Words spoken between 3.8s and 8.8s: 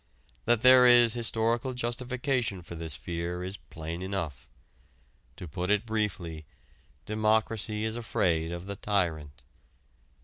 enough. To put it briefly, democracy is afraid of the